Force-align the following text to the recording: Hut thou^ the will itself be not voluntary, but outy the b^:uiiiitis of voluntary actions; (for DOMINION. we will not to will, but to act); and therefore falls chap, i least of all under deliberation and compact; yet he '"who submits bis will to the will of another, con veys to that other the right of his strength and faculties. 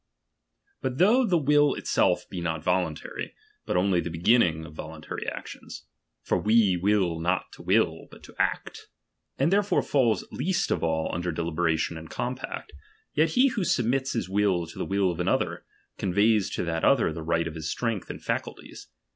Hut 0.81 0.97
thou^ 0.97 1.29
the 1.29 1.37
will 1.37 1.75
itself 1.75 2.27
be 2.27 2.41
not 2.41 2.63
voluntary, 2.63 3.35
but 3.67 3.77
outy 3.77 4.03
the 4.03 4.09
b^:uiiiitis 4.09 4.65
of 4.65 4.73
voluntary 4.73 5.27
actions; 5.27 5.83
(for 6.23 6.41
DOMINION. 6.41 6.79
we 6.81 6.95
will 6.95 7.19
not 7.19 7.51
to 7.51 7.61
will, 7.61 8.07
but 8.09 8.23
to 8.23 8.33
act); 8.39 8.87
and 9.37 9.53
therefore 9.53 9.83
falls 9.83 10.21
chap, 10.21 10.29
i 10.33 10.35
least 10.37 10.71
of 10.71 10.83
all 10.83 11.13
under 11.13 11.31
deliberation 11.31 11.99
and 11.99 12.09
compact; 12.09 12.73
yet 13.13 13.33
he 13.33 13.47
'"who 13.49 13.63
submits 13.63 14.13
bis 14.13 14.27
will 14.27 14.65
to 14.65 14.79
the 14.79 14.85
will 14.85 15.11
of 15.11 15.19
another, 15.19 15.65
con 15.99 16.11
veys 16.11 16.51
to 16.55 16.63
that 16.63 16.83
other 16.83 17.13
the 17.13 17.21
right 17.21 17.45
of 17.47 17.53
his 17.53 17.69
strength 17.69 18.09
and 18.09 18.23
faculties. 18.23 18.87